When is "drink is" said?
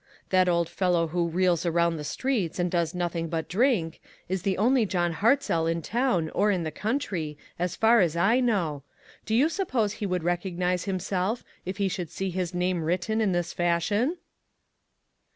3.47-4.41